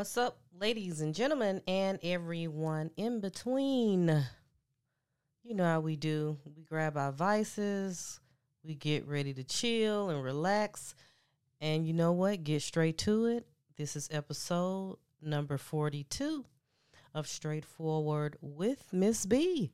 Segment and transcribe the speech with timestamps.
[0.00, 4.06] What's up, ladies and gentlemen, and everyone in between?
[5.42, 6.38] You know how we do.
[6.56, 8.18] We grab our vices,
[8.64, 10.94] we get ready to chill and relax.
[11.60, 12.44] And you know what?
[12.44, 13.46] Get straight to it.
[13.76, 16.46] This is episode number 42
[17.12, 19.70] of Straightforward with Miss B.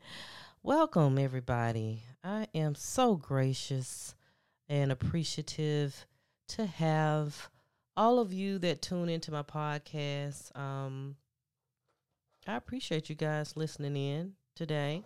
[0.61, 2.03] Welcome, everybody.
[2.25, 4.17] I am so gracious
[4.69, 6.05] and appreciative
[6.49, 7.49] to have
[7.97, 10.57] all of you that tune into my podcast.
[10.57, 11.17] Um,
[12.47, 15.03] I appreciate you guys listening in today.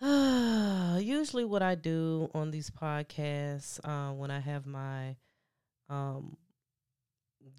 [1.00, 5.16] usually, what I do on these podcasts uh, when I have my
[5.88, 6.36] um,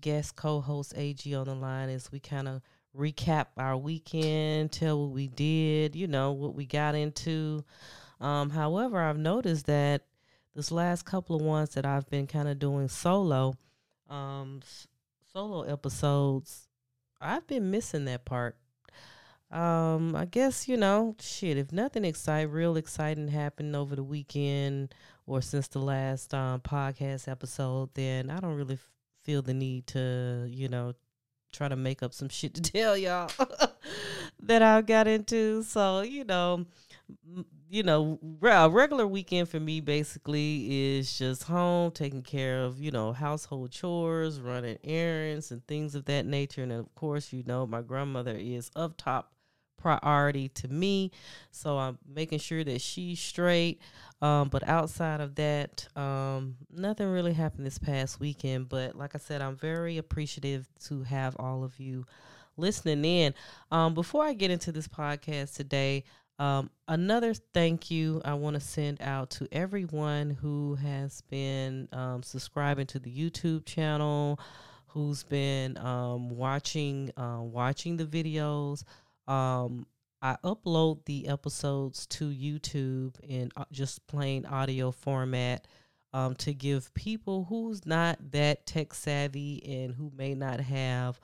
[0.01, 2.61] guest co-host AG on the line is we kind of
[2.97, 7.63] recap our weekend, tell what we did, you know, what we got into.
[8.19, 10.03] Um, however, I've noticed that
[10.55, 13.55] this last couple of ones that I've been kind of doing solo,
[14.09, 14.61] um,
[15.31, 16.67] solo episodes,
[17.19, 18.57] I've been missing that part.
[19.51, 21.57] Um, I guess you know, shit.
[21.57, 27.27] If nothing exciting, real exciting happened over the weekend or since the last um, podcast
[27.27, 28.89] episode, then I don't really f-
[29.23, 30.93] feel the need to, you know,
[31.51, 33.29] try to make up some shit to tell y'all
[34.39, 35.63] that I've got into.
[35.63, 36.65] So you know,
[37.71, 42.91] you know, a regular weekend for me basically is just home, taking care of, you
[42.91, 46.63] know, household chores, running errands and things of that nature.
[46.63, 49.31] And of course, you know, my grandmother is up top
[49.77, 51.11] priority to me.
[51.51, 53.79] So I'm making sure that she's straight.
[54.21, 58.67] Um, but outside of that, um, nothing really happened this past weekend.
[58.67, 62.05] But like I said, I'm very appreciative to have all of you
[62.57, 63.33] listening in.
[63.71, 66.03] Um, before I get into this podcast today,
[66.41, 72.23] um, another thank you I want to send out to everyone who has been um,
[72.23, 74.39] subscribing to the YouTube channel,
[74.87, 78.83] who's been um, watching uh, watching the videos.
[79.27, 79.85] Um,
[80.23, 85.67] I upload the episodes to YouTube in uh, just plain audio format
[86.11, 91.19] um, to give people who's not that tech savvy and who may not have,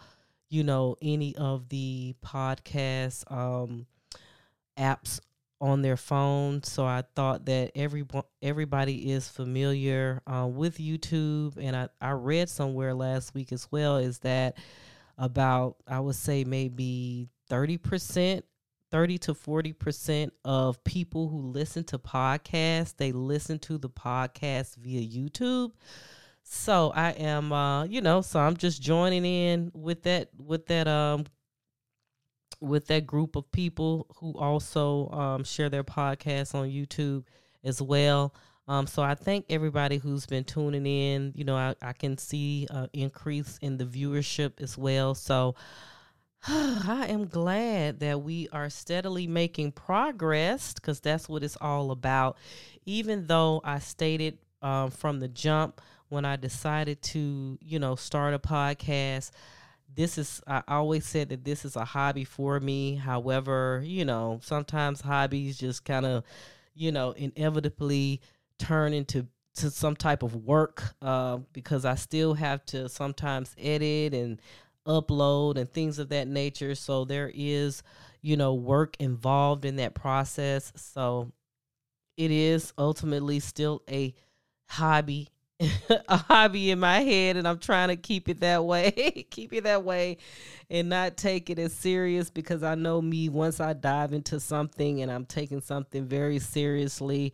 [0.52, 3.88] you know, any of the podcasts um,
[4.78, 5.20] apps
[5.60, 6.64] on their phone.
[6.64, 8.06] So I thought that every
[8.42, 13.98] everybody is familiar uh, with YouTube, and I I read somewhere last week as well
[13.98, 14.58] is that
[15.18, 18.46] about I would say maybe thirty percent.
[18.90, 25.02] 30 to 40% of people who listen to podcasts, they listen to the podcast via
[25.02, 25.74] YouTube.
[26.44, 30.88] So I am uh, you know, so I'm just joining in with that with that
[30.88, 31.26] um
[32.60, 37.24] with that group of people who also um, share their podcasts on YouTube
[37.64, 38.34] as well.
[38.68, 41.32] Um, so I thank everybody who's been tuning in.
[41.36, 45.16] You know, I, I can see an increase in the viewership as well.
[45.16, 45.56] So
[46.48, 52.38] I am glad that we are steadily making progress because that's what it's all about.
[52.86, 58.34] Even though I stated um, from the jump when I decided to, you know, start
[58.34, 59.32] a podcast
[59.98, 62.96] this is I always said that this is a hobby for me.
[62.96, 66.24] However, you know, sometimes hobbies just kind of,
[66.76, 68.22] you know, inevitably
[68.60, 74.14] turn into to some type of work uh, because I still have to sometimes edit
[74.14, 74.40] and
[74.86, 76.76] upload and things of that nature.
[76.76, 77.82] So there is,
[78.22, 80.72] you know, work involved in that process.
[80.76, 81.32] So
[82.18, 84.14] it is ultimately still a
[84.68, 85.30] hobby
[86.08, 89.26] a hobby in my head and I'm trying to keep it that way.
[89.32, 90.18] keep it that way
[90.70, 95.02] and not take it as serious because I know me once I dive into something
[95.02, 97.34] and I'm taking something very seriously,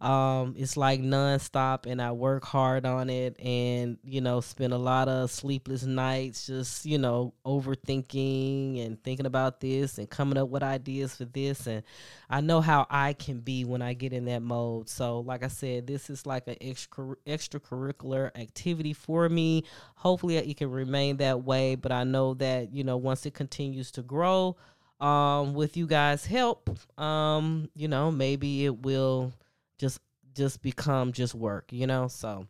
[0.00, 4.78] um, it's like nonstop, and I work hard on it, and you know, spend a
[4.78, 10.50] lot of sleepless nights just you know overthinking and thinking about this and coming up
[10.50, 11.66] with ideas for this.
[11.66, 11.82] And
[12.30, 14.88] I know how I can be when I get in that mode.
[14.88, 19.64] So, like I said, this is like an extra extracurricular activity for me.
[19.96, 21.74] Hopefully, it can remain that way.
[21.74, 24.56] But I know that you know once it continues to grow
[25.00, 26.68] um with you guys help
[26.98, 29.32] um you know maybe it will
[29.78, 30.00] just
[30.34, 32.08] just become just work, you know?
[32.08, 32.46] So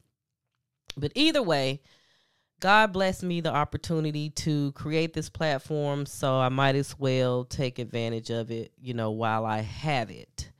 [0.96, 1.80] but either way,
[2.60, 7.78] God blessed me the opportunity to create this platform, so I might as well take
[7.78, 10.50] advantage of it, you know, while I have it.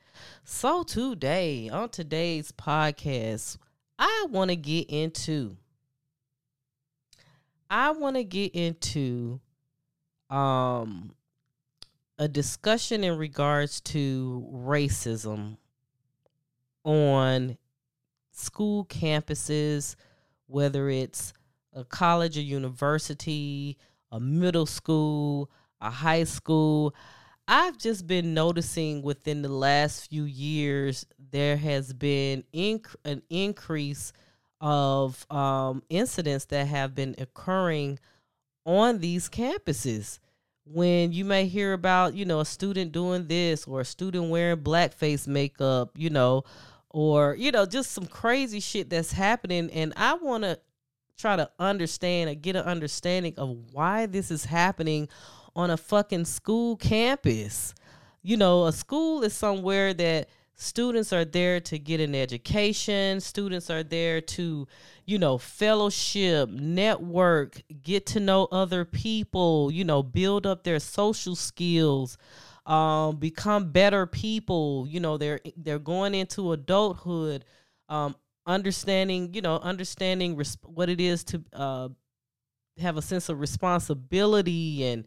[0.45, 3.57] So today, on today's podcast,
[3.97, 5.57] I want to get into
[7.69, 9.41] I want to get into
[10.29, 11.13] um
[12.17, 15.57] a discussion in regards to racism
[16.83, 17.57] on
[18.31, 19.95] school campuses,
[20.47, 21.33] whether it's
[21.73, 23.77] a college, a university,
[24.11, 25.49] a middle school,
[25.81, 26.95] a high school.
[27.47, 34.13] I've just been noticing within the last few years there has been inc- an increase
[34.61, 37.99] of um, incidents that have been occurring
[38.65, 40.19] on these campuses.
[40.71, 44.59] When you may hear about, you know, a student doing this or a student wearing
[44.59, 46.43] blackface makeup, you know,
[46.91, 49.71] or, you know, just some crazy shit that's happening.
[49.71, 50.59] And I want to
[51.17, 55.09] try to understand or get an understanding of why this is happening
[55.55, 57.73] on a fucking school campus.
[58.21, 63.69] You know, a school is somewhere that students are there to get an education, students
[63.69, 64.67] are there to,
[65.05, 71.35] you know, fellowship, network, get to know other people, you know, build up their social
[71.35, 72.17] skills.
[72.65, 77.43] Um, become better people you know they're they're going into adulthood
[77.87, 78.15] um,
[78.45, 81.89] understanding you know understanding what it is to uh,
[82.77, 85.05] have a sense of responsibility and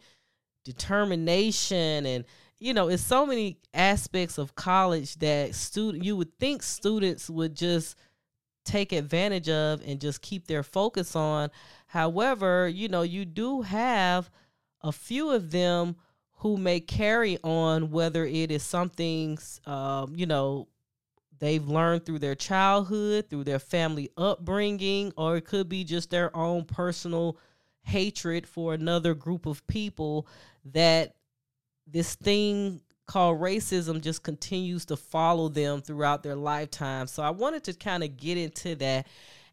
[0.64, 2.24] determination and
[2.62, 7.56] you know it's so many aspects of college that student you would think students would
[7.56, 7.96] just
[8.64, 11.50] take advantage of and just keep their focus on.
[11.88, 14.30] However you know you do have
[14.80, 15.96] a few of them
[16.36, 20.68] who may carry on whether it is something um, you know
[21.40, 26.34] they've learned through their childhood through their family upbringing or it could be just their
[26.36, 27.36] own personal
[27.82, 30.28] hatred for another group of people
[30.64, 31.16] that
[31.86, 37.06] this thing called racism just continues to follow them throughout their lifetime.
[37.06, 39.06] So I wanted to kind of get into that.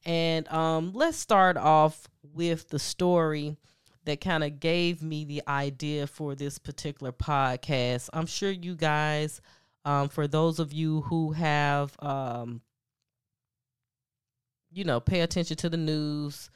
[0.05, 3.57] And um, let's start off with the story
[4.05, 8.09] that kind of gave me the idea for this particular podcast.
[8.13, 9.41] I'm sure you guys,
[9.83, 12.61] um, for those of you who have, um,
[14.71, 16.49] you know, pay attention to the news,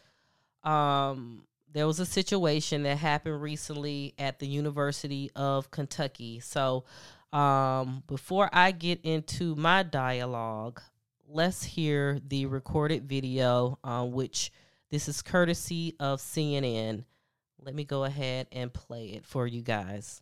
[0.64, 1.44] um,
[1.74, 6.40] there was a situation that happened recently at the University of Kentucky.
[6.40, 6.86] So,
[7.34, 10.82] um, before I get into my dialogue,
[11.28, 14.52] let's hear the recorded video, uh, which
[14.92, 17.06] this is courtesy of CNN.
[17.60, 20.22] Let me go ahead and play it for you guys.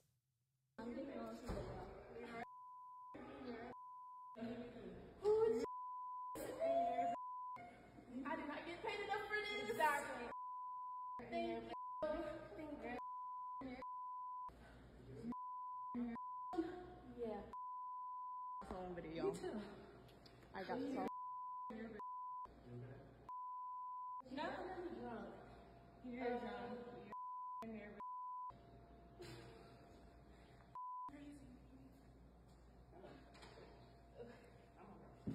[18.95, 19.23] Video.
[19.23, 19.57] Me too.
[20.55, 21.07] I got so.
[24.35, 25.27] No, I'm drunk.
[26.09, 26.41] You're drunk.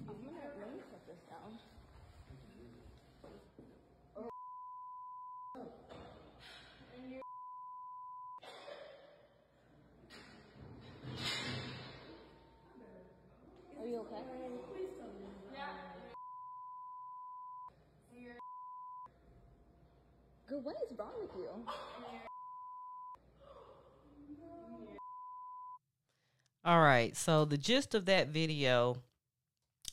[0.09, 1.51] I'm gonna let me put this down.
[13.79, 14.23] Are you okay?
[20.57, 21.47] Girl, what is wrong with you?
[26.65, 27.15] All right.
[27.15, 28.97] So the gist of that video,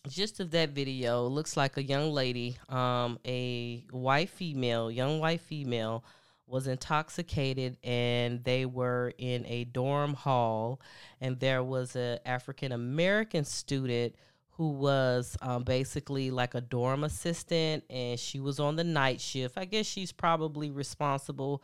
[0.09, 5.41] gist of that video looks like a young lady, um, a white female, young white
[5.41, 6.05] female,
[6.47, 10.81] was intoxicated and they were in a dorm hall
[11.21, 14.15] and there was a African American student
[14.57, 19.59] who was um, basically like a dorm assistant and she was on the night shift.
[19.59, 21.63] I guess she's probably responsible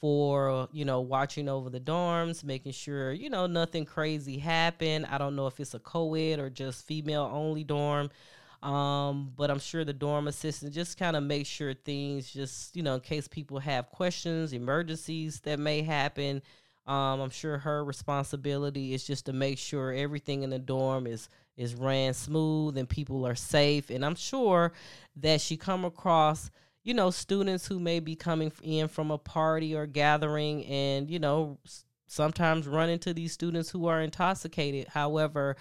[0.00, 5.16] for you know watching over the dorms making sure you know nothing crazy happened i
[5.16, 8.10] don't know if it's a co-ed or just female only dorm
[8.64, 12.82] um, but i'm sure the dorm assistant just kind of makes sure things just you
[12.82, 16.42] know in case people have questions emergencies that may happen
[16.88, 21.28] um, i'm sure her responsibility is just to make sure everything in the dorm is
[21.56, 24.72] is ran smooth and people are safe and i'm sure
[25.16, 26.50] that she come across
[26.84, 31.18] you know, students who may be coming in from a party or gathering and, you
[31.18, 31.58] know,
[32.06, 34.88] sometimes run into these students who are intoxicated.
[34.88, 35.56] However,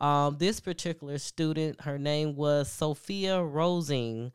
[0.00, 4.32] um, this particular student, her name was Sophia Rosing.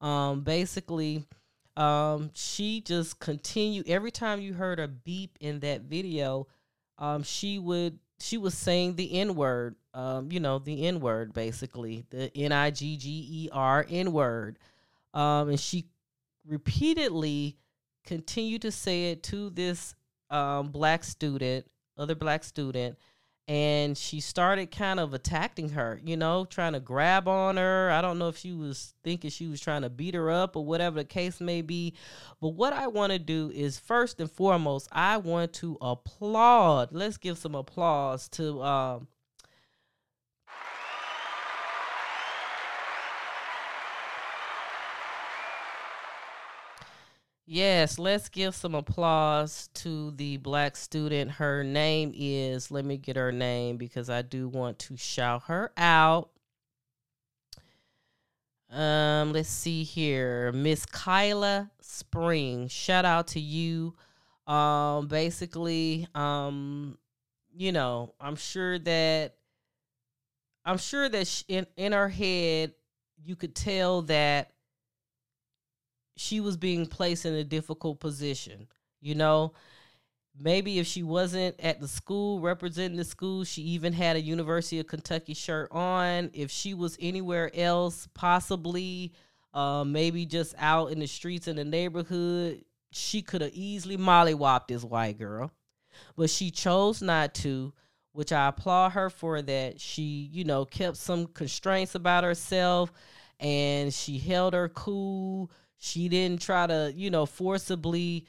[0.00, 1.26] Um, basically,
[1.76, 6.46] um, she just continued every time you heard a beep in that video,
[6.98, 11.32] um, she would she was saying the N word, um, you know, the N word
[11.34, 14.60] basically, the N I G G E R N word.
[15.12, 15.86] Um, and she
[16.46, 17.56] repeatedly
[18.06, 19.96] continued to say it to this
[20.30, 21.66] um, black student,
[21.98, 22.96] other black student,
[23.48, 27.90] and she started kind of attacking her, you know, trying to grab on her.
[27.90, 30.64] I don't know if she was thinking she was trying to beat her up or
[30.64, 31.94] whatever the case may be.
[32.40, 36.90] But what I want to do is first and foremost, I want to applaud.
[36.92, 39.08] Let's give some applause to um
[47.54, 51.32] Yes, let's give some applause to the black student.
[51.32, 55.70] Her name is, let me get her name because I do want to shout her
[55.76, 56.30] out.
[58.70, 60.50] Um, let's see here.
[60.52, 62.68] Miss Kylah Spring.
[62.68, 63.96] Shout out to you.
[64.46, 66.96] Um, basically, um,
[67.54, 69.34] you know, I'm sure that
[70.64, 72.72] I'm sure that in in her head
[73.22, 74.52] you could tell that
[76.16, 78.68] she was being placed in a difficult position.
[79.00, 79.52] You know,
[80.38, 84.78] maybe if she wasn't at the school representing the school, she even had a University
[84.80, 86.30] of Kentucky shirt on.
[86.32, 89.12] If she was anywhere else, possibly
[89.54, 94.68] uh, maybe just out in the streets in the neighborhood, she could have easily mollywopped
[94.68, 95.50] this white girl.
[96.16, 97.72] But she chose not to,
[98.12, 99.80] which I applaud her for that.
[99.80, 102.92] She, you know, kept some constraints about herself
[103.42, 105.50] and she held her cool
[105.84, 108.24] she didn't try to, you know, forcibly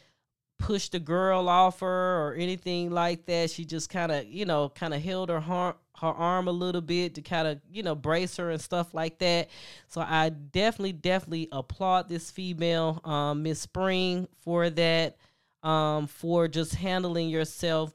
[0.57, 3.51] push the girl off her or anything like that.
[3.51, 6.81] She just kind of, you know, kind of held her har- her arm a little
[6.81, 9.51] bit to kind of, you know, brace her and stuff like that.
[9.87, 15.17] So I definitely, definitely applaud this female, um, Miss Spring, for that,
[15.61, 17.93] um, for just handling yourself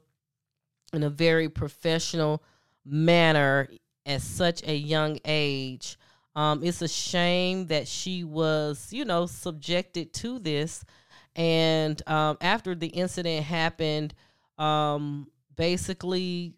[0.93, 2.41] in a very professional
[2.85, 3.67] manner
[4.05, 5.97] at such a young age.
[6.35, 10.83] Um, it's a shame that she was, you know, subjected to this.
[11.35, 14.13] And um, after the incident happened,
[14.57, 16.53] um, basically,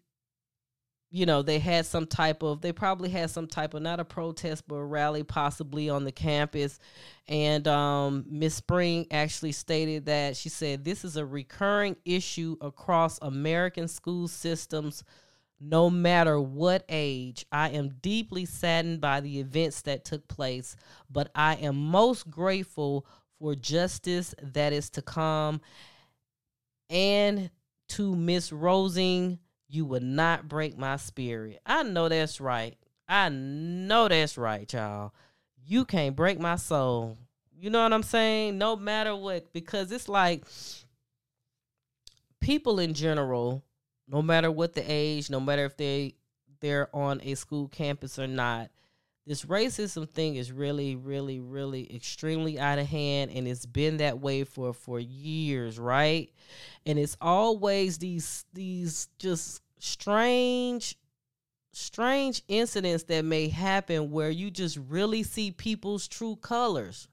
[1.10, 4.04] you know, they had some type of, they probably had some type of, not a
[4.04, 6.78] protest, but a rally possibly on the campus.
[7.28, 13.18] And um, Miss Spring actually stated that she said, This is a recurring issue across
[13.20, 15.04] American school systems
[15.62, 17.46] no matter what age.
[17.52, 20.76] I am deeply saddened by the events that took place,
[21.10, 23.06] but I am most grateful
[23.38, 25.60] for justice that is to come.
[26.90, 27.50] And
[27.90, 29.38] to Miss Rosing,
[29.68, 31.60] you would not break my spirit.
[31.64, 32.76] I know that's right.
[33.08, 35.14] I know that's right, y'all.
[35.64, 37.18] You can't break my soul.
[37.58, 38.58] You know what I'm saying?
[38.58, 40.44] No matter what, because it's like
[42.40, 43.62] people in general
[44.12, 46.14] no matter what the age, no matter if they
[46.60, 48.70] they're on a school campus or not.
[49.26, 54.20] This racism thing is really, really, really extremely out of hand, and it's been that
[54.20, 56.30] way for for years, right?
[56.84, 60.96] And it's always these these just strange
[61.72, 67.08] strange incidents that may happen where you just really see people's true colors.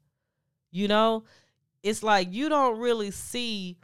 [0.72, 1.24] You know,
[1.82, 3.78] it's like you don't really see,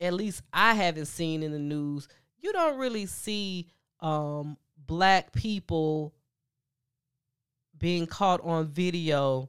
[0.00, 2.08] at least I haven't seen in the news,
[2.40, 3.68] you don't really see
[4.00, 4.56] um,
[4.86, 6.14] black people
[7.78, 9.48] being caught on video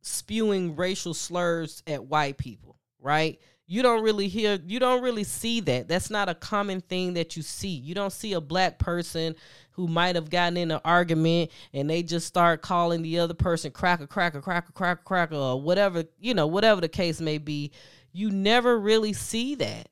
[0.00, 3.40] spewing racial slurs at white people, right?
[3.66, 5.88] You don't really hear, you don't really see that.
[5.88, 7.68] That's not a common thing that you see.
[7.68, 9.36] You don't see a black person
[9.70, 13.70] who might have gotten in an argument and they just start calling the other person
[13.70, 17.70] cracker, cracker, cracker, cracker, cracker, or whatever, you know, whatever the case may be.
[18.12, 19.88] You never really see that.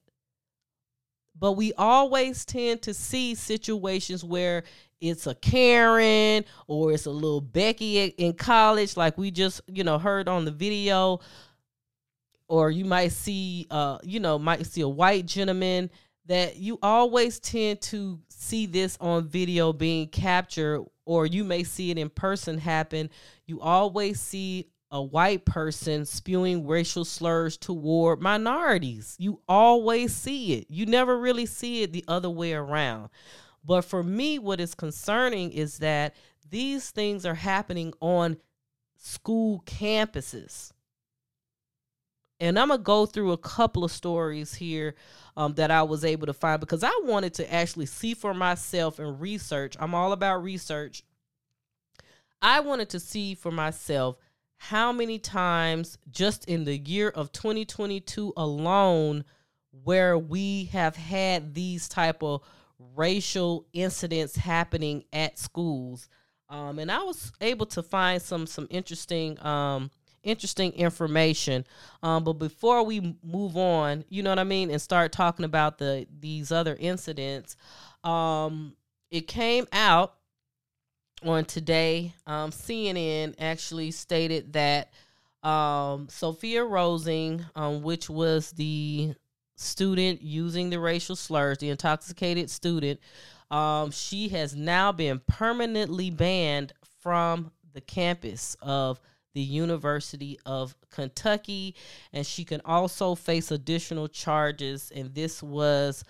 [1.40, 4.62] But we always tend to see situations where
[5.00, 9.98] it's a Karen or it's a little Becky in college, like we just, you know,
[9.98, 11.20] heard on the video.
[12.46, 15.90] Or you might see, uh, you know, might see a white gentleman
[16.26, 21.90] that you always tend to see this on video being captured, or you may see
[21.90, 23.08] it in person happen.
[23.46, 29.16] You always see a white person spewing racial slurs toward minorities.
[29.18, 30.66] You always see it.
[30.68, 33.10] You never really see it the other way around.
[33.64, 36.16] But for me, what is concerning is that
[36.48, 38.38] these things are happening on
[38.96, 40.72] school campuses.
[42.40, 44.94] And I'm going to go through a couple of stories here
[45.36, 48.98] um, that I was able to find because I wanted to actually see for myself
[48.98, 49.76] and research.
[49.78, 51.02] I'm all about research.
[52.42, 54.16] I wanted to see for myself
[54.62, 59.24] how many times just in the year of 2022 alone
[59.84, 62.42] where we have had these type of
[62.94, 66.10] racial incidents happening at schools
[66.50, 69.90] um, and i was able to find some some interesting um,
[70.22, 71.64] interesting information.
[72.02, 75.78] Um, but before we move on, you know what I mean, and start talking about
[75.78, 77.56] the these other incidents,
[78.04, 78.76] um,
[79.10, 80.16] it came out
[81.24, 82.14] on today.
[82.26, 84.92] Um, CNN actually stated that
[85.42, 89.14] um, Sophia Rosing, um, which was the
[89.56, 93.00] student using the racial slurs, the intoxicated student,
[93.50, 99.00] um, she has now been permanently banned from the campus of
[99.32, 101.74] the University of Kentucky,
[102.12, 104.92] and she can also face additional charges.
[104.94, 106.04] And this was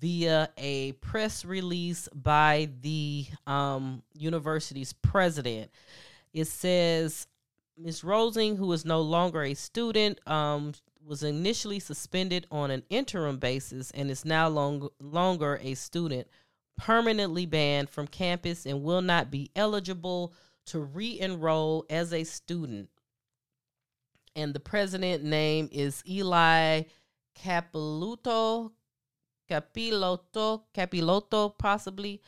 [0.00, 5.70] via a press release by the um, university's president.
[6.32, 7.26] It says
[7.76, 8.04] Ms.
[8.04, 10.72] Rosing, who is no longer a student, um,
[11.06, 16.26] was initially suspended on an interim basis and is now long, longer a student,
[16.76, 20.32] permanently banned from campus and will not be eligible
[20.66, 22.88] to re-enroll as a student.
[24.34, 26.82] And the president name is Eli
[27.38, 28.72] Capilouto,
[29.50, 32.20] Capiloto, Capiloto, possibly.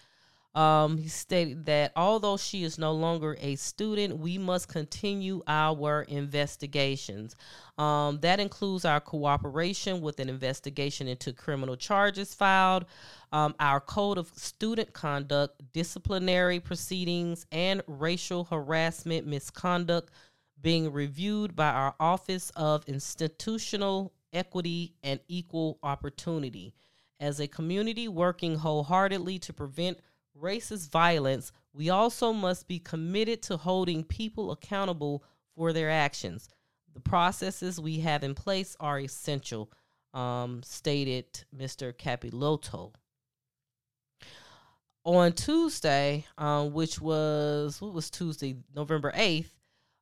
[0.56, 6.00] Um, he stated that although she is no longer a student, we must continue our
[6.04, 7.36] investigations.
[7.76, 12.86] Um, that includes our cooperation with an investigation into criminal charges filed,
[13.32, 20.10] um, our code of student conduct, disciplinary proceedings, and racial harassment misconduct
[20.62, 26.72] being reviewed by our Office of Institutional Equity and Equal Opportunity.
[27.18, 29.98] As a community working wholeheartedly to prevent
[30.38, 36.48] racist violence, we also must be committed to holding people accountable for their actions.
[36.94, 39.70] The processes we have in place are essential,
[40.14, 41.92] um, stated Mr.
[41.92, 42.92] Capiloto.
[45.04, 49.54] On Tuesday, um, which was what was Tuesday, November eighth,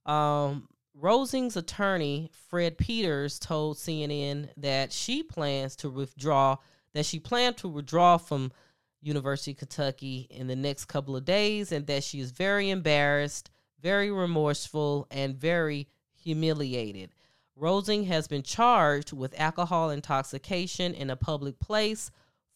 [0.07, 6.57] um, Rosing's attorney Fred Peters told CNN that she plans to withdraw.
[6.95, 8.53] That she planned to withdraw from
[9.03, 13.51] University of Kentucky in the next couple of days, and that she is very embarrassed,
[13.83, 17.11] very remorseful, and very humiliated.
[17.57, 22.11] Rosing has been charged with alcohol intoxication in a public place,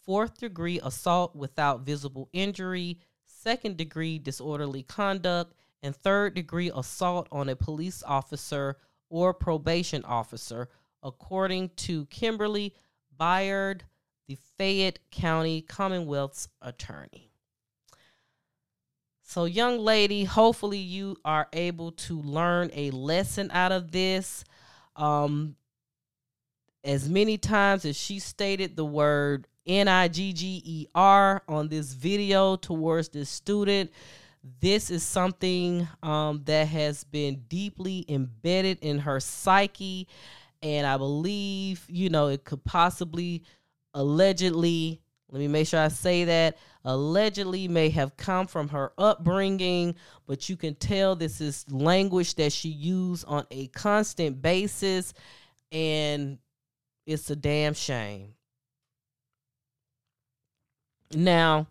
[0.04, 7.48] fourth degree assault without visible injury, second degree disorderly conduct, and third degree assault on
[7.48, 8.76] a police officer
[9.10, 10.68] or probation officer,
[11.02, 12.74] according to Kimberly
[13.16, 13.84] Baird
[14.28, 17.30] the Fayette County Commonwealth's attorney.
[19.22, 24.44] So, young lady, hopefully you are able to learn a lesson out of this.
[24.96, 25.56] Um,
[26.84, 31.68] as many times as she stated the word N I G G E R on
[31.68, 33.90] this video towards this student,
[34.60, 40.08] this is something um, that has been deeply embedded in her psyche.
[40.62, 43.44] And I believe, you know, it could possibly
[43.94, 49.94] allegedly, let me make sure I say that, allegedly may have come from her upbringing,
[50.26, 55.12] but you can tell this is language that she used on a constant basis,
[55.70, 56.38] and
[57.06, 58.34] it's a damn shame.
[61.14, 61.66] Now,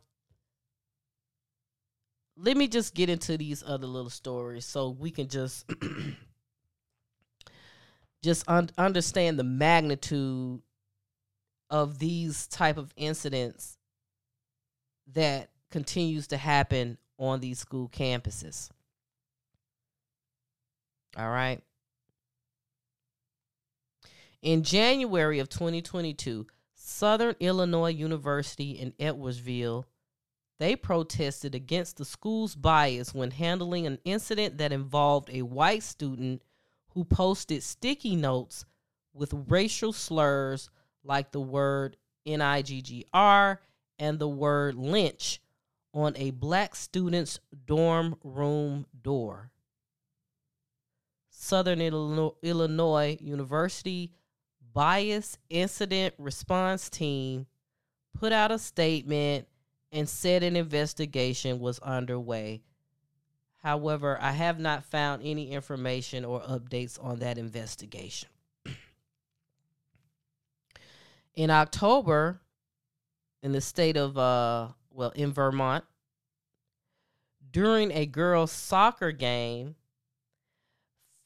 [2.38, 5.66] let me just get into these other little stories so we can just
[8.24, 10.62] just un- understand the magnitude
[11.70, 13.78] of these type of incidents
[15.14, 18.70] that continues to happen on these school campuses.
[21.18, 21.62] All right.
[24.42, 29.86] In January of 2022, Southern Illinois University in Edwardsville,
[30.60, 36.42] they protested against the school's bias when handling an incident that involved a white student
[36.90, 38.66] who posted sticky notes
[39.14, 40.70] with racial slurs
[41.08, 43.60] like the word N I G G R
[43.98, 45.42] and the word lynch
[45.94, 49.52] on a black student's dorm room door.
[51.30, 54.12] Southern Illinois University
[54.74, 57.48] Bias Incident Response Team
[58.20, 59.48] put out a statement
[59.92, 62.62] and said an investigation was underway.
[63.64, 68.30] However, I have not found any information or updates on that investigation.
[71.38, 72.42] In October,
[73.44, 75.86] in the state of uh, well, in Vermont,
[77.52, 79.76] during a girls' soccer game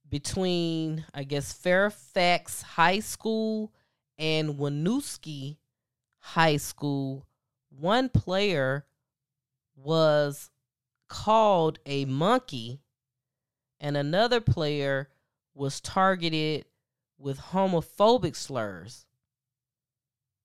[0.08, 3.72] between, I guess, Fairfax High School
[4.20, 5.56] and Winooski
[6.20, 7.26] High School,
[7.70, 8.86] one player
[9.78, 10.52] was
[11.08, 12.82] called a monkey,
[13.80, 15.08] and another player
[15.54, 16.66] was targeted
[17.18, 19.06] with homophobic slurs.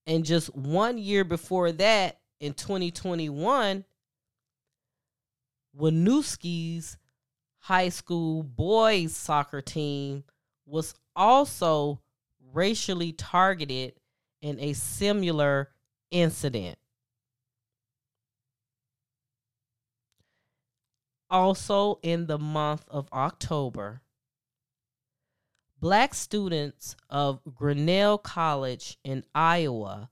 [0.06, 3.84] And just one year before that, in 2021,
[5.76, 6.98] Winooski's
[7.58, 10.24] high school boys soccer team
[10.66, 12.00] was also
[12.52, 13.94] racially targeted
[14.40, 15.70] in a similar
[16.10, 16.78] incident.
[21.28, 24.00] Also, in the month of October,
[25.80, 30.10] black students of Grinnell College in Iowa,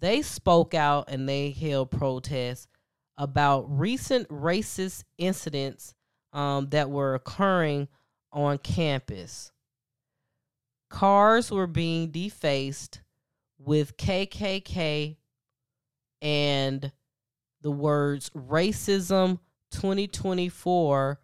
[0.00, 2.66] they spoke out and they held protests
[3.16, 5.94] about recent racist incidents
[6.32, 7.88] um, that were occurring
[8.32, 9.52] on campus.
[10.90, 13.00] Cars were being defaced
[13.58, 15.16] with KKK
[16.20, 16.92] and
[17.62, 19.38] the words racism
[19.70, 21.20] 2024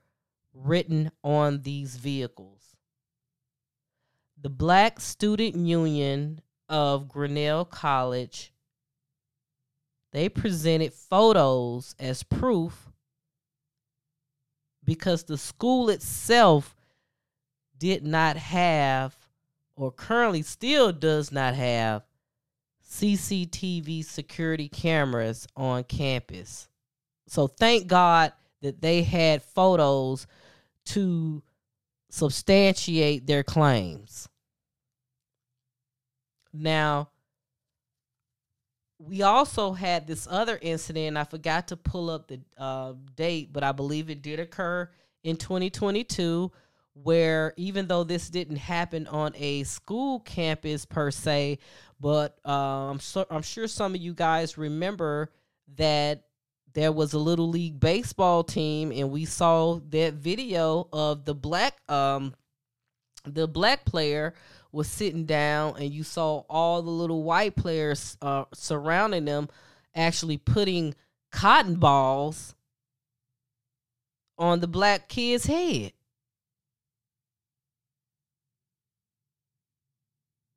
[0.55, 2.60] written on these vehicles.
[4.42, 8.53] The Black Student Union of Grinnell College
[10.12, 12.90] they presented photos as proof
[14.85, 16.74] because the school itself
[17.79, 19.14] did not have
[19.76, 22.03] or currently still does not have
[22.87, 26.68] CCTV security cameras on campus.
[27.29, 30.26] So thank God that they had photos
[30.87, 31.42] to
[32.11, 34.29] substantiate their claims.
[36.53, 37.11] Now,
[38.99, 41.16] we also had this other incident.
[41.16, 44.90] I forgot to pull up the uh, date, but I believe it did occur
[45.25, 46.53] in 2022
[46.94, 51.59] where even though this didn't happen on a school campus per se,
[52.01, 55.31] but um, so, I'm sure some of you guys remember
[55.77, 56.25] that
[56.72, 61.78] there was a little league baseball team, and we saw that video of the black
[61.90, 62.35] um,
[63.24, 64.35] the black player
[64.72, 69.48] was sitting down, and you saw all the little white players uh, surrounding them,
[69.94, 70.94] actually putting
[71.33, 72.54] cotton balls
[74.38, 75.92] on the black kid's head.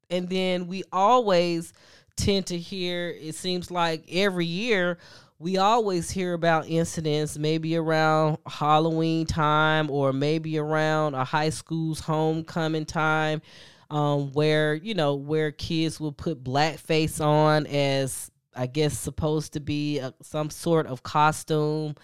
[0.09, 1.73] And then we always
[2.15, 4.99] tend to hear, it seems like every year,
[5.43, 11.99] we always hear about incidents maybe around Halloween time or maybe around a high school's
[11.99, 13.41] homecoming time
[13.89, 19.59] um, where, you know, where kids will put blackface on as, I guess, supposed to
[19.59, 21.95] be a, some sort of costume.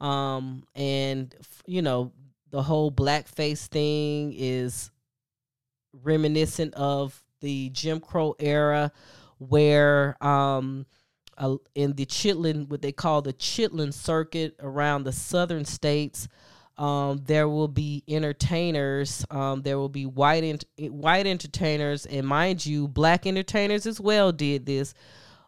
[0.00, 1.34] Um, and,
[1.66, 2.12] you know,
[2.48, 4.90] the whole blackface thing is
[6.02, 8.90] reminiscent of the Jim Crow era,
[9.36, 10.86] where um,
[11.38, 16.28] uh, in the Chitlin, what they call the Chitlin circuit around the southern states,
[16.78, 19.24] um, there will be entertainers.
[19.30, 24.32] Um, there will be white ent- white entertainers, and mind you, black entertainers as well
[24.32, 24.94] did this.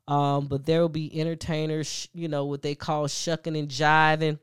[0.06, 4.38] Um, but there will be entertainers, you know, what they call shucking and jiving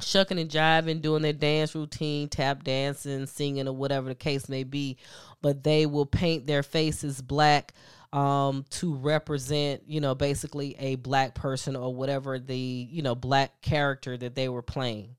[0.00, 4.64] shucking and jiving, doing their dance routine, tap dancing, singing, or whatever the case may
[4.64, 4.96] be.
[5.42, 7.74] But they will paint their faces black
[8.14, 13.60] um, to represent, you know, basically a black person or whatever the, you know, black
[13.60, 15.16] character that they were playing.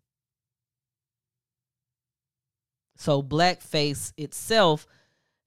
[2.95, 4.87] So blackface itself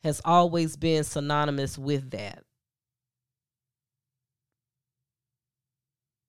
[0.03, 2.45] has always been synonymous with that.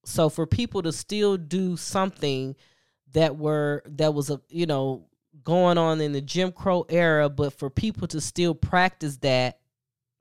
[0.05, 2.55] So for people to still do something
[3.11, 5.07] that were that was a you know
[5.43, 9.58] going on in the Jim Crow era, but for people to still practice that,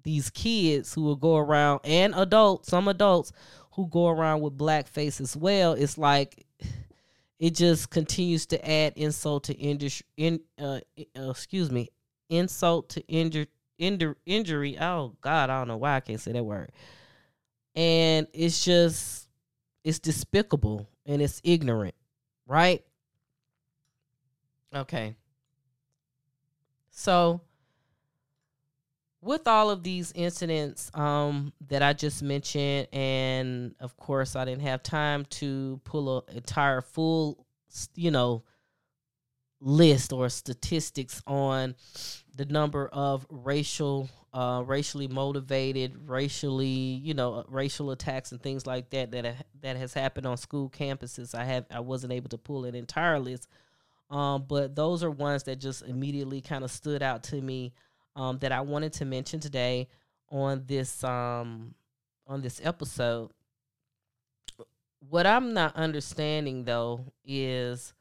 [0.08, 3.30] these kids who will go around and adults, some adults
[3.72, 6.46] who go around with blackface as well, it's like
[7.38, 10.06] it just continues to add insult to industry.
[10.16, 10.80] In uh,
[11.16, 11.90] uh, excuse me,
[12.30, 13.46] insult to injure,
[13.78, 14.78] injur, injury.
[14.78, 16.72] Oh God, I don't know why I can't say that word.
[17.74, 19.28] And it's just
[19.84, 21.94] it's despicable and it's ignorant
[22.48, 22.82] right?
[24.74, 25.14] Okay.
[26.90, 27.42] So,
[29.20, 34.62] with all of these incidents um, that I just mentioned, and of course, I didn't
[34.62, 37.46] have time to pull an entire full,
[37.94, 38.44] you know,
[39.60, 41.74] list or statistics on
[42.36, 48.90] the number of racial, uh, racially motivated, racially, you know, racial attacks and things like
[48.90, 51.34] that that that has happened on school campuses.
[51.34, 53.48] I have I wasn't able to pull an entire list,
[54.10, 57.72] um, but those are ones that just immediately kind of stood out to me
[58.18, 59.88] um, that I wanted to mention today
[60.28, 61.74] on this um,
[62.26, 63.30] on this episode.
[65.08, 67.94] What I'm not understanding though is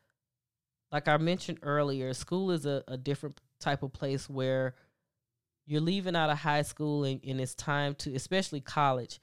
[0.91, 4.73] like I mentioned earlier, school is a, a different type of place where
[5.65, 9.19] you're leaving out of high school and, and it's time to especially college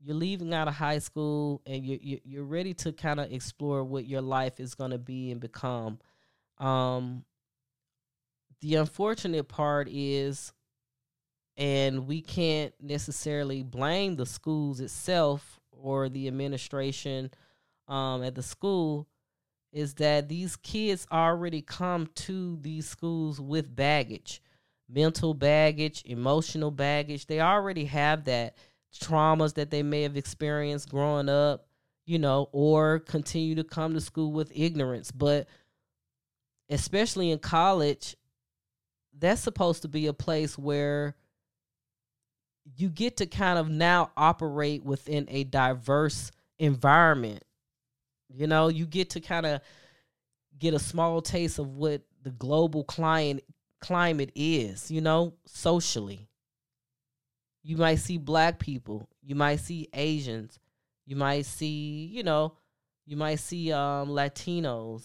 [0.00, 3.82] you're leaving out of high school and you, you you're ready to kind of explore
[3.82, 5.98] what your life is going to be and become
[6.58, 7.24] um
[8.60, 10.52] the unfortunate part is
[11.56, 17.30] and we can't necessarily blame the schools itself or the administration
[17.88, 19.06] um, at the school
[19.72, 24.42] is that these kids already come to these schools with baggage
[24.88, 27.26] mental baggage emotional baggage.
[27.26, 28.56] They already have that
[28.94, 31.66] traumas that they may have experienced growing up
[32.06, 35.10] you know or continue to come to school with ignorance.
[35.10, 35.48] But
[36.70, 38.16] especially in college
[39.18, 41.14] that's supposed to be a place where
[42.76, 47.42] you get to kind of now operate within a diverse environment.
[48.28, 49.60] You know, you get to kind of
[50.58, 53.42] get a small taste of what the global client
[53.80, 56.28] climate is, you know, socially.
[57.62, 60.58] You might see black people, you might see Asians,
[61.04, 62.54] you might see, you know,
[63.06, 65.04] you might see um Latinos,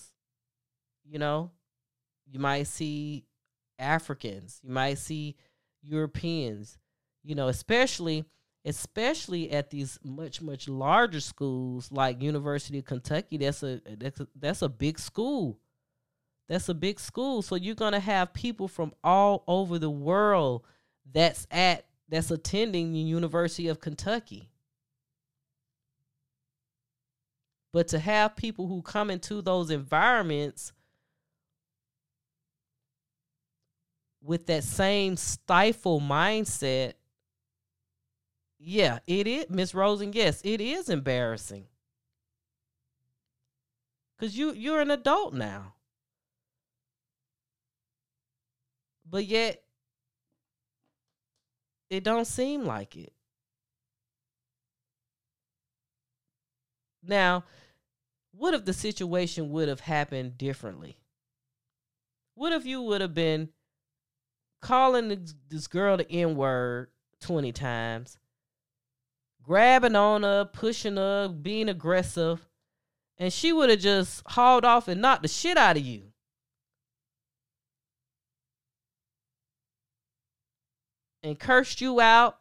[1.04, 1.52] you know,
[2.28, 3.26] you might see
[3.82, 5.36] Africans, you might see
[5.82, 6.78] Europeans,
[7.24, 8.26] you know, especially
[8.64, 13.38] especially at these much much larger schools like University of Kentucky.
[13.38, 15.60] That's a that's a, that's a big school.
[16.48, 17.42] That's a big school.
[17.42, 20.66] So you're going to have people from all over the world
[21.12, 24.50] that's at that's attending the University of Kentucky.
[27.74, 30.74] But to have people who come into those environments
[34.24, 36.94] with that same stifle mindset,
[38.60, 40.14] yeah, it is, Miss Rosen.
[40.14, 41.66] Yes, it is embarrassing.
[44.20, 45.74] Cause you you're an adult now.
[49.10, 49.64] But yet
[51.90, 53.12] it don't seem like it.
[57.04, 57.46] Now,
[58.32, 60.98] what if the situation would have happened differently?
[62.36, 63.50] What if you would have been
[64.62, 66.90] calling this girl the N word
[67.22, 68.18] 20 times,
[69.44, 72.48] grabbing on her, pushing her, being aggressive,
[73.18, 76.04] and she would have just hauled off and knocked the shit out of you.
[81.24, 82.38] And cursed you out.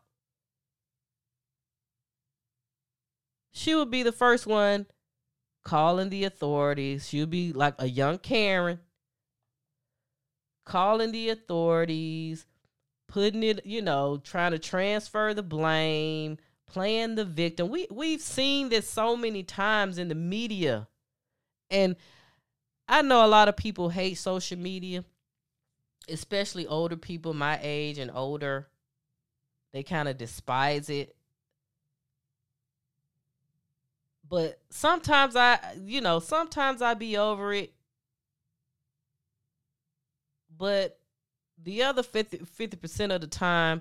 [3.52, 4.86] She would be the first one
[5.64, 7.08] calling the authorities.
[7.08, 8.80] She would be like a young Karen
[10.70, 12.46] calling the authorities,
[13.08, 17.68] putting it, you know, trying to transfer the blame, playing the victim.
[17.70, 20.86] We we've seen this so many times in the media.
[21.70, 21.96] And
[22.88, 25.04] I know a lot of people hate social media,
[26.08, 28.68] especially older people my age and older.
[29.72, 31.16] They kind of despise it.
[34.28, 37.72] But sometimes I, you know, sometimes I be over it
[40.60, 40.98] but
[41.62, 43.80] the other 50 percent of the time,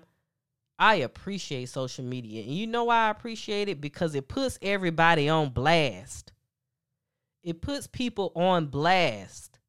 [0.80, 5.28] I appreciate social media, and you know why I appreciate it because it puts everybody
[5.28, 6.32] on blast.
[7.44, 9.60] It puts people on blast,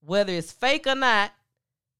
[0.00, 1.32] whether it's fake or not.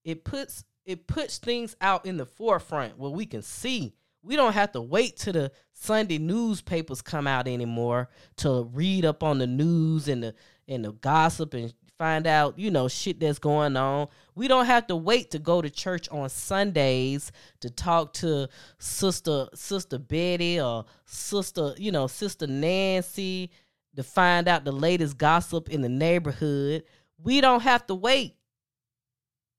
[0.03, 3.93] It puts it puts things out in the forefront where we can see.
[4.23, 9.23] We don't have to wait till the Sunday newspapers come out anymore to read up
[9.23, 10.35] on the news and the
[10.67, 14.09] and the gossip and find out, you know, shit that's going on.
[14.35, 18.49] We don't have to wait to go to church on Sundays to talk to
[18.81, 23.53] sister sister Betty or sister, you know, sister Nancy
[23.95, 26.83] to find out the latest gossip in the neighborhood.
[27.23, 28.35] We don't have to wait.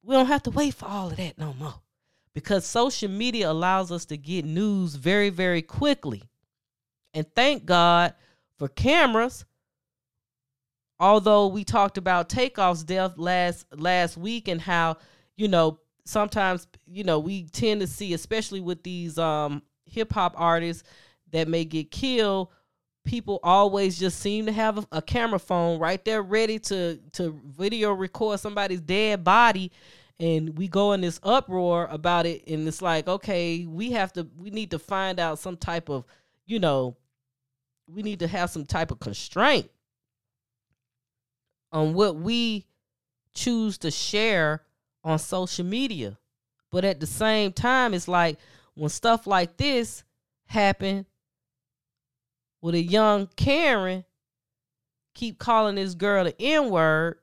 [0.04, 1.76] We don't have to wait for all of that no more.
[2.34, 6.24] Because social media allows us to get news very, very quickly.
[7.14, 8.16] And thank God
[8.60, 9.46] for cameras
[11.04, 14.96] although we talked about takeoff's death last last week and how
[15.36, 20.34] you know sometimes you know we tend to see especially with these um hip hop
[20.38, 20.84] artists
[21.32, 22.48] that may get killed
[23.04, 27.38] people always just seem to have a, a, camera phone right there ready to to
[27.46, 29.74] video record somebody's dead body.
[30.22, 34.26] And we go in this uproar about it and it's like okay we have to
[34.38, 36.06] we need to find out some type of
[36.46, 36.96] you know
[37.88, 39.70] we need to have some type of constraint
[41.74, 42.68] on what we
[43.34, 44.62] choose to share
[45.04, 46.18] on social media.
[46.72, 48.38] But at the same time, it's like
[48.76, 50.04] when stuff like this
[50.46, 51.06] happen
[52.62, 54.06] with a young Karen
[55.14, 57.18] keep calling this girl the N word,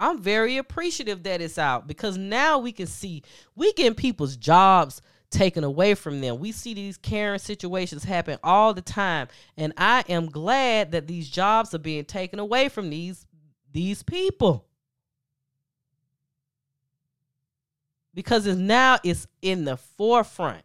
[0.00, 3.22] I'm very appreciative that it's out because now we can see
[3.56, 6.38] we getting people's jobs taken away from them.
[6.38, 11.28] We see these Karen situations happen all the time, and I am glad that these
[11.28, 13.26] jobs are being taken away from these
[13.72, 14.66] these people.
[18.14, 20.64] Because it's now it's in the forefront.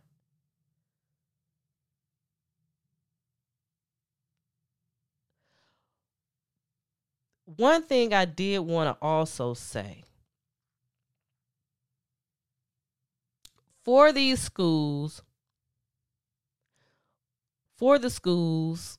[7.46, 10.04] One thing I did want to also say
[13.84, 15.22] for these schools,
[17.78, 18.98] for the schools,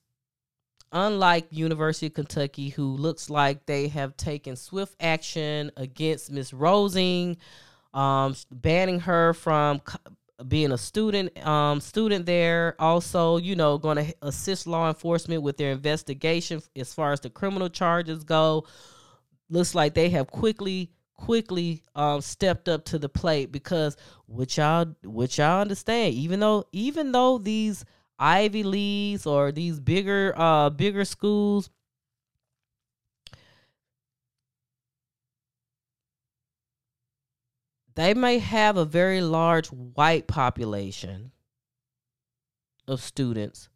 [0.93, 7.37] unlike University of Kentucky, who looks like they have taken swift action against Miss Rosing,
[7.93, 9.81] um, banning her from
[10.49, 12.75] being a student um, student there.
[12.79, 17.31] Also, you know, going to assist law enforcement with their investigation as far as the
[17.31, 18.67] criminal charges go.
[19.49, 23.97] Looks like they have quickly quickly um, stepped up to the plate because
[24.27, 27.85] which y'all what y'all understand even though even though these
[28.19, 31.71] Ivy Leagues or these bigger uh bigger schools
[37.95, 41.31] they may have a very large white population
[42.89, 43.69] of students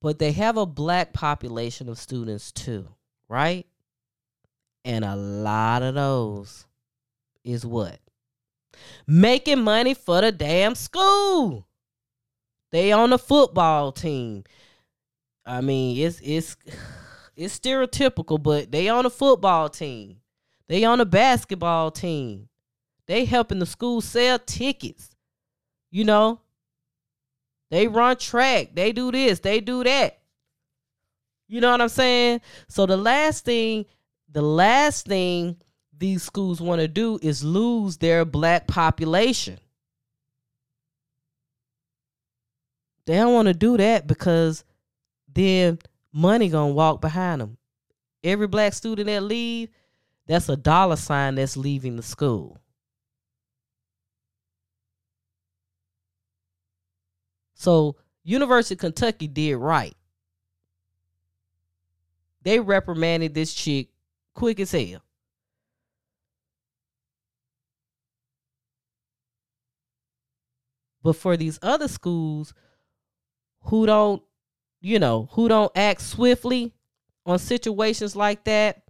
[0.00, 2.88] but they have a black population of students too
[3.28, 3.66] right
[4.84, 6.66] and a lot of those
[7.44, 7.98] is what?
[9.06, 11.66] Making money for the damn school.
[12.70, 14.44] They on the football team.
[15.44, 16.56] I mean, it's it's
[17.36, 20.16] it's stereotypical, but they on the football team.
[20.68, 22.48] They on the basketball team.
[23.06, 25.14] They helping the school sell tickets.
[25.90, 26.40] You know?
[27.70, 28.74] They run track.
[28.74, 29.40] They do this.
[29.40, 30.20] They do that.
[31.48, 32.40] You know what I'm saying?
[32.68, 33.84] So the last thing
[34.32, 35.56] the last thing
[35.96, 39.58] these schools want to do is lose their black population.
[43.04, 44.64] They don't want to do that because
[45.32, 45.78] then
[46.12, 47.58] money gonna walk behind them.
[48.24, 49.68] Every black student that leave,
[50.26, 52.58] that's a dollar sign that's leaving the school.
[57.54, 59.94] So University of Kentucky did right.
[62.42, 63.91] They reprimanded this chick
[64.34, 65.02] quick as hell.
[71.02, 72.54] But for these other schools
[73.62, 74.22] who don't,
[74.80, 76.72] you know, who don't act swiftly
[77.26, 78.81] on situations like that,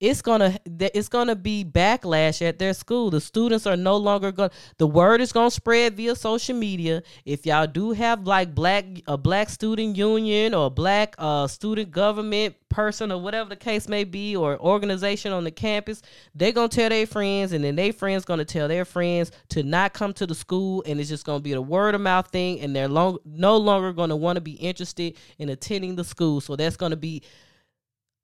[0.00, 3.10] it's gonna it's gonna be backlash at their school.
[3.10, 4.50] The students are no longer going.
[4.78, 7.02] The word is gonna spread via social media.
[7.26, 11.90] If y'all do have like black a black student union or a black uh, student
[11.90, 16.00] government person or whatever the case may be, or organization on the campus,
[16.34, 19.92] they're gonna tell their friends, and then their friends gonna tell their friends to not
[19.92, 22.74] come to the school, and it's just gonna be a word of mouth thing, and
[22.74, 26.40] they're long, no longer gonna want to be interested in attending the school.
[26.40, 27.22] So that's gonna be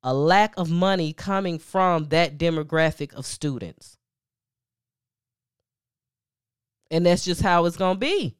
[0.07, 3.99] a lack of money coming from that demographic of students.
[6.93, 8.37] And that's just how it's going to be.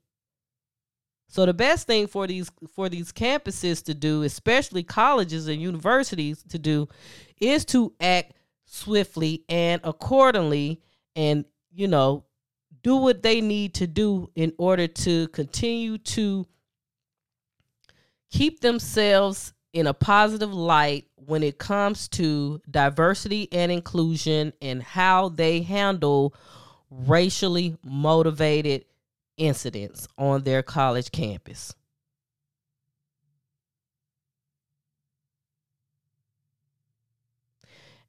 [1.27, 6.45] So the best thing for these for these campuses to do, especially colleges and universities
[6.51, 6.87] to do
[7.41, 8.35] is to act
[8.67, 10.81] swiftly and accordingly
[11.17, 12.25] and you know
[12.85, 16.47] do what they need to do in order to continue to
[18.31, 25.29] keep themselves in a positive light when it comes to diversity and inclusion and how
[25.29, 26.35] they handle
[26.91, 28.85] racially motivated
[29.37, 31.75] incidents on their college campus.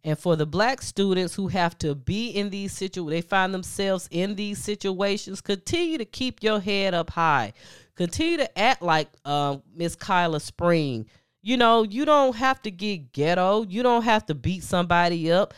[0.03, 4.07] And for the black students who have to be in these situations, they find themselves
[4.09, 7.51] in these situations, continue to keep your head up high.
[7.95, 11.07] Continue to act like uh, Miss Kylah Spring
[11.47, 13.63] you know, you don't have to get ghetto.
[13.63, 15.53] You don't have to beat somebody up.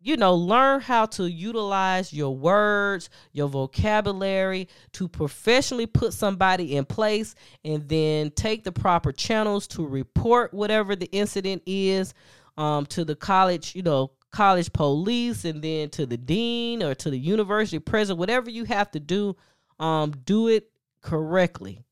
[0.00, 6.84] You know, learn how to utilize your words, your vocabulary to professionally put somebody in
[6.84, 7.34] place
[7.64, 12.14] and then take the proper channels to report whatever the incident is
[12.56, 17.10] um, to the college, you know, college police and then to the dean or to
[17.10, 19.34] the university president, whatever you have to do,
[19.80, 20.70] um, do it
[21.02, 21.82] correctly.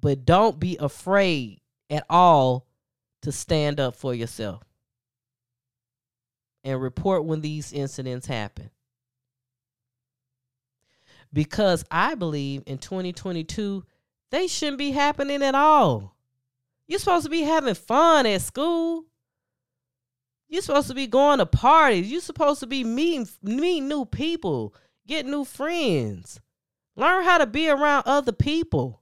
[0.00, 2.66] But don't be afraid at all
[3.22, 4.62] to stand up for yourself
[6.64, 8.70] and report when these incidents happen.
[11.32, 13.84] Because I believe in 2022,
[14.30, 16.16] they shouldn't be happening at all.
[16.86, 19.04] You're supposed to be having fun at school.
[20.48, 22.10] You're supposed to be going to parties.
[22.10, 24.74] You're supposed to be meeting meeting new people,
[25.06, 26.40] get new friends.
[26.96, 28.97] Learn how to be around other people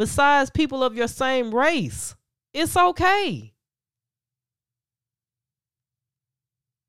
[0.00, 2.14] besides people of your same race.
[2.54, 3.52] It's okay.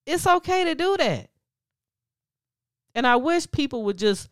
[0.05, 1.30] It's okay to do that.
[2.95, 4.30] And I wish people would just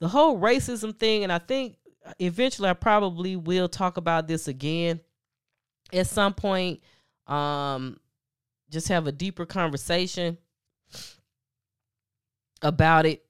[0.00, 1.76] the whole racism thing and I think
[2.18, 5.00] eventually I probably will talk about this again
[5.92, 6.80] at some point
[7.26, 8.00] um
[8.70, 10.38] just have a deeper conversation
[12.62, 13.27] about it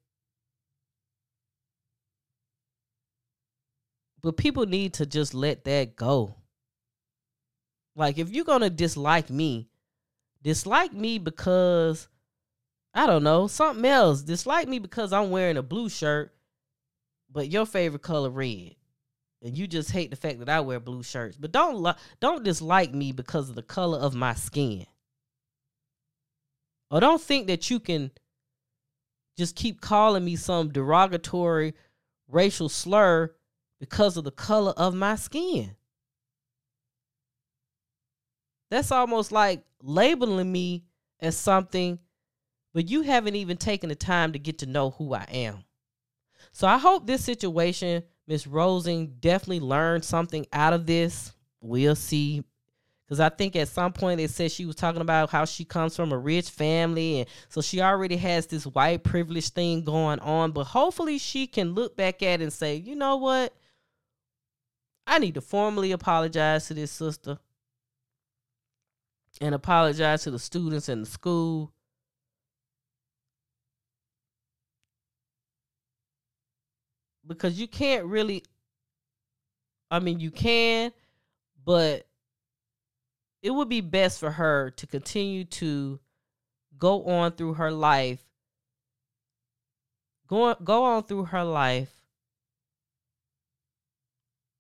[4.22, 6.34] but people need to just let that go
[7.94, 9.68] like if you're going to dislike me
[10.42, 12.08] dislike me because
[12.94, 14.22] I don't know, something else.
[14.22, 16.34] Dislike me because I'm wearing a blue shirt,
[17.30, 18.74] but your favorite color red.
[19.40, 21.36] And you just hate the fact that I wear blue shirts.
[21.36, 24.86] But don't li- don't dislike me because of the color of my skin.
[26.90, 28.10] Or don't think that you can
[29.36, 31.74] just keep calling me some derogatory
[32.26, 33.32] racial slur
[33.80, 35.76] because of the color of my skin.
[38.70, 40.84] That's almost like labeling me
[41.20, 41.98] as something,
[42.74, 45.64] but you haven't even taken the time to get to know who I am.
[46.52, 51.32] So I hope this situation, Miss Rosing, definitely learned something out of this.
[51.60, 52.44] We'll see.
[53.04, 55.96] Because I think at some point it said she was talking about how she comes
[55.96, 57.20] from a rich family.
[57.20, 60.52] And so she already has this white privilege thing going on.
[60.52, 63.54] But hopefully she can look back at it and say, you know what?
[65.08, 67.38] I need to formally apologize to this sister
[69.40, 71.72] and apologize to the students in the school.
[77.26, 78.44] Because you can't really,
[79.90, 80.92] I mean, you can,
[81.64, 82.06] but
[83.42, 86.00] it would be best for her to continue to
[86.76, 88.22] go on through her life,
[90.26, 91.97] go, go on through her life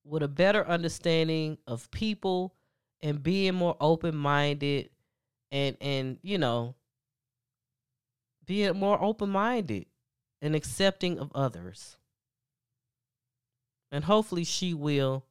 [0.08, 2.54] with a better understanding of people
[3.02, 4.90] and being more open minded
[5.52, 6.74] and and you know
[8.46, 9.86] being more open minded
[10.40, 11.96] and accepting of others.
[13.92, 15.24] And hopefully she will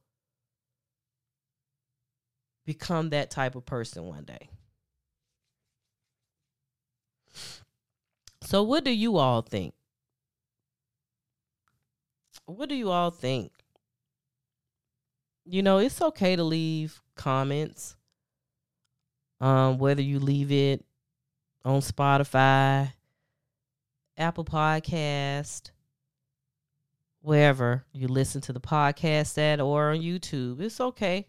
[2.64, 4.48] become that type of person one day.
[8.42, 9.74] So what do you all think?
[12.46, 13.52] What do you all think?
[15.50, 17.96] You know, it's okay to leave comments.
[19.40, 20.84] Um, whether you leave it
[21.64, 22.92] on Spotify,
[24.18, 25.70] Apple Podcast,
[27.22, 30.60] wherever you listen to the podcast at or on YouTube.
[30.60, 31.26] It's okay.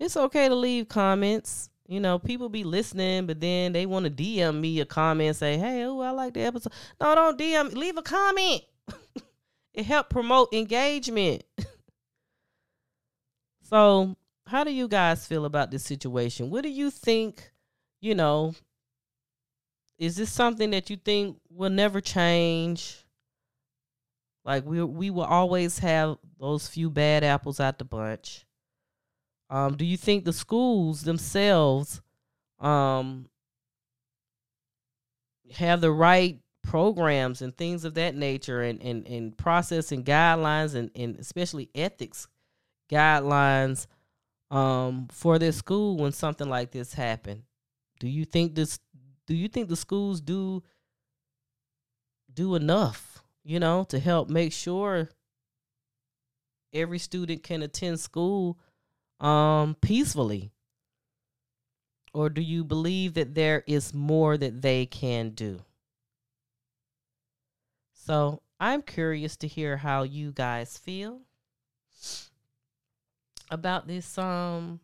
[0.00, 1.68] It's okay to leave comments.
[1.86, 5.36] You know, people be listening, but then they want to DM me a comment and
[5.36, 6.72] say, Hey, oh, I like the episode.
[6.98, 8.62] No, don't DM, leave a comment.
[9.74, 11.44] it help promote engagement.
[13.68, 16.50] so how do you guys feel about this situation?
[16.50, 17.50] What do you think,
[18.00, 18.54] you know,
[19.98, 23.04] is this something that you think will never change?
[24.44, 28.46] Like we we will always have those few bad apples out the bunch.
[29.50, 32.00] Um, do you think the schools themselves
[32.60, 33.26] um
[35.54, 40.74] have the right programs and things of that nature and and, and process and guidelines
[40.74, 42.28] and, and especially ethics
[42.88, 43.86] guidelines
[44.50, 47.42] um for their school when something like this happened.
[47.98, 48.78] Do you think this
[49.26, 50.62] do you think the schools do
[52.32, 55.08] do enough you know to help make sure
[56.72, 58.58] every student can attend school
[59.20, 60.52] um peacefully?
[62.14, 65.62] Or do you believe that there is more that they can do?
[67.94, 71.20] So i'm curious to hear how you guys feel
[73.50, 74.80] about this um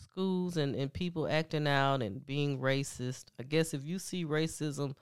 [0.00, 3.26] schools and, and people acting out and being racist.
[3.38, 4.94] I guess if you see racism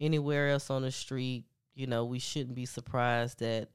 [0.00, 1.44] anywhere else on the street,
[1.74, 3.68] you know, we shouldn't be surprised that,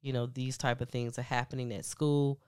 [0.00, 2.40] you know, these type of things are happening at school.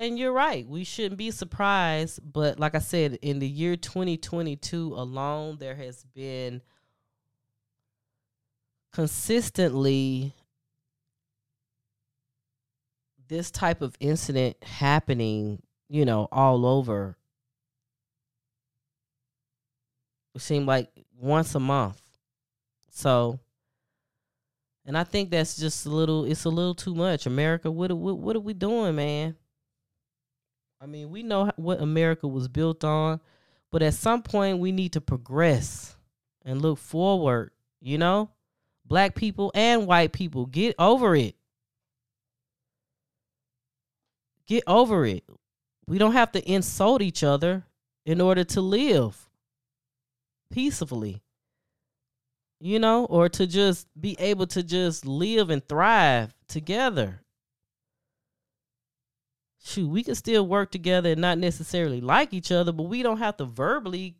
[0.00, 2.20] And you're right, we shouldn't be surprised.
[2.32, 6.62] But like I said, in the year 2022 alone, there has been
[8.92, 10.34] consistently
[13.28, 17.16] this type of incident happening, you know, all over.
[20.34, 22.00] It seemed like once a month.
[22.90, 23.38] So,
[24.84, 26.24] and I think that's just a little.
[26.24, 27.26] It's a little too much.
[27.26, 29.36] America, what what what are we doing, man?
[30.82, 33.20] I mean, we know what America was built on,
[33.70, 35.96] but at some point we need to progress
[36.44, 38.30] and look forward, you know?
[38.84, 41.36] Black people and white people, get over it.
[44.46, 45.24] Get over it.
[45.86, 47.64] We don't have to insult each other
[48.04, 49.28] in order to live
[50.50, 51.22] peacefully.
[52.60, 57.22] You know, or to just be able to just live and thrive together
[59.64, 63.18] shoot, we can still work together and not necessarily like each other, but we don't
[63.18, 64.16] have to verbally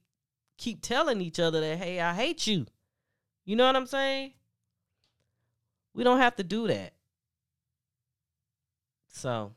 [0.59, 2.66] keep telling each other that, hey, I hate you.
[3.45, 4.33] You know what I'm saying?
[5.95, 6.93] We don't have to do that.
[9.09, 9.53] So,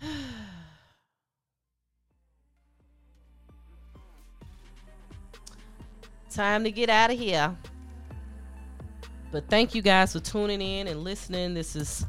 [6.30, 7.56] time to get out of here.
[9.32, 11.54] But thank you guys for tuning in and listening.
[11.54, 12.06] This is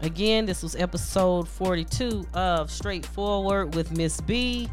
[0.00, 4.68] Again, this was episode 42 of Straightforward with Miss B.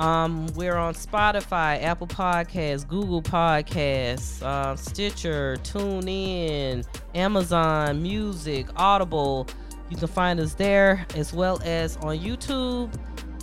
[0.00, 9.46] Um, we're on Spotify, Apple Podcasts, Google Podcasts, uh, Stitcher, TuneIn, Amazon Music, Audible.
[9.88, 12.92] You can find us there as well as on YouTube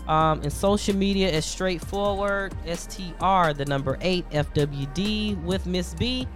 [0.07, 6.27] um, and social media as Straightforward, STR, the number 8, FWD with Miss B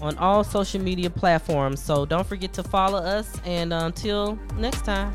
[0.00, 1.82] on all social media platforms.
[1.82, 3.32] So don't forget to follow us.
[3.44, 5.14] And until next time.